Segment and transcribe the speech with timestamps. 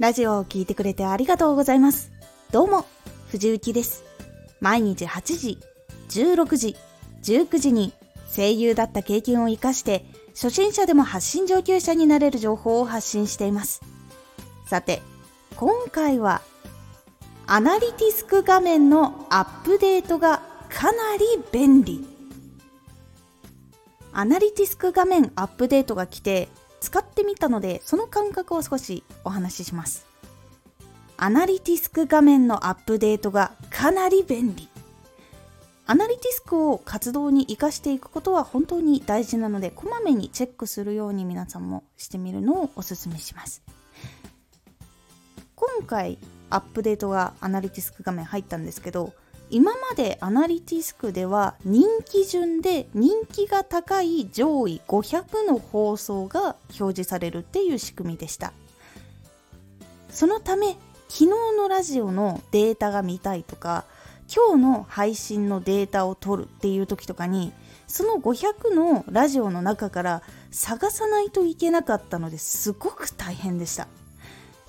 [0.00, 2.10] ラジオを聴いてくれてありがとうございます。
[2.50, 2.84] どうも、
[3.28, 4.02] 藤幸です。
[4.60, 5.58] 毎日8時、
[6.08, 6.76] 16時、
[7.22, 7.92] 19時に
[8.34, 13.82] 声優だった経験を活かして初心者でも発信上級者になれる情報を発信しています。
[14.68, 15.00] さて、
[15.54, 16.42] 今回は
[17.46, 22.04] アナリティスク画面のアップデートがかなり便利。
[24.12, 26.48] アナリティスク画面アップデートが来て
[26.84, 30.06] 使ってみたのでその感覚を少しお話しします。
[31.16, 34.68] アナリティスク画面のアップデートがかなり便利。
[35.86, 43.62] アナリティスクを活動に生かしていくことは本当に大事なのでこまめにチェックするように皆さんもしてみるのをおすすめします。
[45.56, 46.18] 今回
[46.50, 49.14] アップデートがアナリティスク画面入ったんですけど
[49.50, 58.52] 今までアナリティスクでは人気順で人気が高い上位500の放送が表示されるっていう仕組みでした。
[60.08, 60.76] そのため
[61.08, 63.84] 昨日のラジオのデータが見たいとか
[64.34, 67.52] 今日の配信のデータを取るっていう時とかに
[67.86, 73.86] その500のラジオの中から探さないといけなかったのですごく大変でした。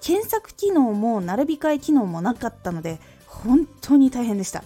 [0.00, 2.98] 検索機能も並び替え機能もなかったので
[3.44, 4.64] 本当に大変でした。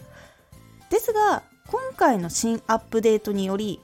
[0.91, 3.81] ですが今回の新アップデートにより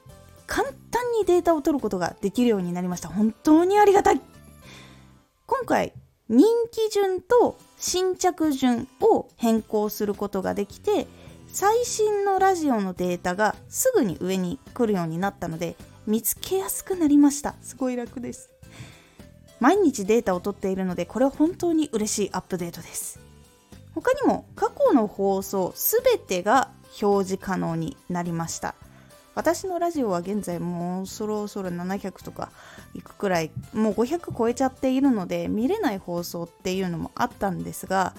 [0.47, 3.09] 簡単にデータを取ることができるようになりました。
[3.09, 4.21] 本当にありがたい。
[5.45, 5.93] 今回
[6.29, 11.07] 人気順と新着順を変更することができて
[11.47, 15.75] 最新のラジオのデータがすぐに上に来るようになったので
[16.07, 17.55] 見つけやすくなりました。
[17.61, 18.49] すごい楽です。
[19.59, 23.22] 毎日データを取っているのでこれは本当に嬉しいアップデートです。
[23.95, 28.75] 他にも過去の放送すべてが表示可能になりました。
[29.35, 32.51] 私のラジオは現在もうそろそろ700とか
[32.93, 38.13] いくくらいもう500超えちゃっているので見れない放送っていうのもあったんですが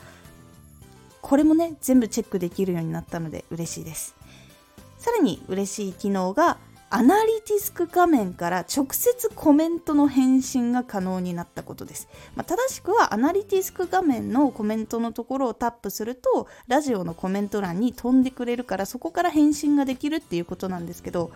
[1.20, 4.16] これもね全部チェックできるようになったので嬉しいです。
[4.98, 6.56] さらに嬉しい機能が
[6.96, 12.06] アナリティスク画面から直接コメントの返信が可能になったことです。
[12.36, 21.32] まあ、正しくはアナリティスク画面のコメントのところをタップするとラジオのコメント欄に飛んでくれるからそこから返信ができるっていうことなんですけど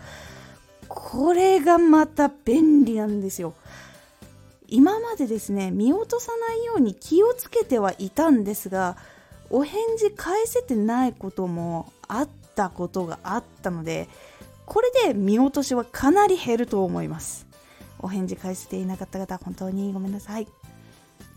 [0.87, 3.55] これがまた便利なんですよ。
[4.69, 8.97] 今までですね見落とさないように気をつけてはいたんですが
[9.51, 14.09] お返事返せてないこともあったことがあったので
[14.69, 17.47] これで見落としはかなり減ると思います。
[18.01, 20.47] お返事返していなかった方本当にごめんなさい。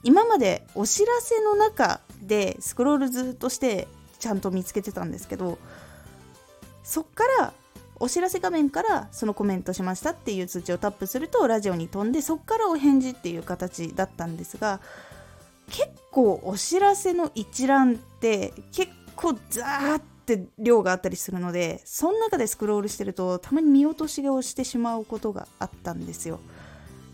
[0.04, 3.88] 今までお知らせの中でスクロールずっとして
[4.20, 5.58] ちゃんと見つけてたんですけど
[6.84, 7.54] そっから
[8.00, 14.80] お知らせ画面からそのコメントしましたっていう通知をタップするとラジオに飛んでそっからお返事っていう形だったんですが
[15.68, 20.02] 結構お知らせの一覧って結構ザーッ
[20.36, 26.40] って量があったりするのでその中でスクロールしてるとたまに見落としをしてしまうことがあったんですよ。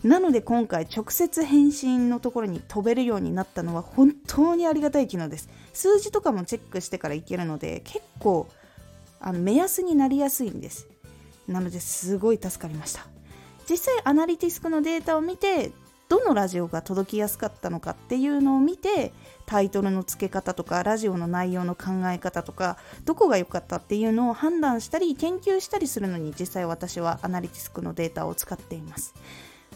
[0.04, 5.50] なので今回直接返信のところに飛べるようになったのは本当にありがたい機能です。
[5.74, 8.48] 数字とかもチェックしてからいけるので結構
[9.20, 10.88] あの目安になりやすいんです。
[11.48, 13.08] なのですごい助かりました。
[13.70, 15.72] 実際アナリティスクのデータを見て
[16.10, 19.14] どのラジオが届きやすかったのかっていうのを見て
[19.46, 29.14] タイトルの付け方とかラジオの内容の考え方とかどこが良かったっていうのを判断したり研究したりするのに実際私はアナリティスクのデータを使っています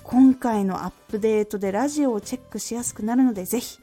[0.03, 3.79] 今回のアップデートでラジオをチェックしやすくなるのでぜひ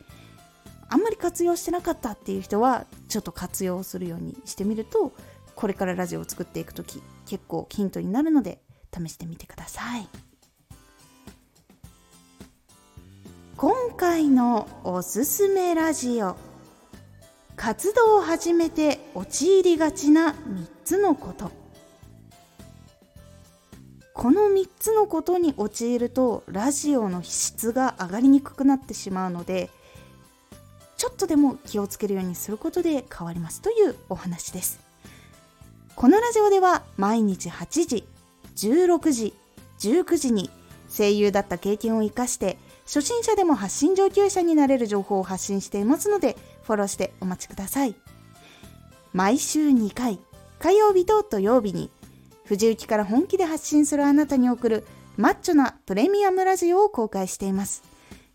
[0.91, 5.13] あんまり活用してなかったっていう人はちょっと活用するようにしてみると
[5.55, 8.61] これからラジオを作っていく時結構ヒントになるので
[8.93, 10.28] 試してみてください。
[13.99, 16.37] 回のおすすめラジオ。
[17.57, 20.37] 活動を始めて陥りがちな3
[20.85, 21.51] つのこと。
[24.15, 29.69] この3つのことに陥るとラジオの質が上がりにくくなってしまうので
[30.97, 34.79] ちょっとでも気をつけるようにすることで変わりますというお話です。
[35.97, 38.07] このラジオでは毎日8時
[38.55, 39.35] 16時
[39.81, 40.51] 19時に
[40.89, 42.59] 声優だった経験を生かして
[42.89, 47.95] 初心者でも発信上級者になれる情報を発信していますので、フォローしてお待ちください。
[49.13, 50.19] 毎週2回、
[50.59, 51.91] 火曜日と土曜日に、
[52.47, 54.87] 藤雪から本気で発信するあなたに送る
[55.19, 57.83] マッチョなプレミアムラジオを公開しています。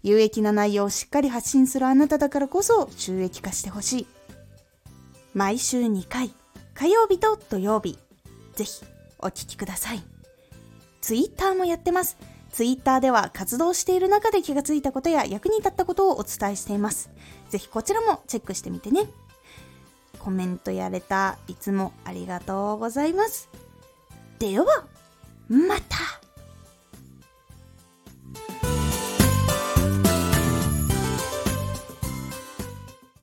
[0.03, 4.07] 有益な内容をしっかり発信するあなただからこそ収益化してほしい。
[5.33, 6.31] 毎週2回、
[6.75, 7.97] 火曜日と土曜日、
[8.55, 8.85] ぜひ
[9.17, 10.03] お聴きください。
[11.01, 12.17] ツイッターもやってます。
[12.53, 17.09] ツイッターでは活動している中で気がついたことや役に立ったことをお伝えしています。
[17.49, 19.07] ぜひこちらもチェックしてみてね。
[20.19, 23.49] コメントやれたいつもありがとうございます。
[24.37, 24.85] では、
[25.49, 25.97] また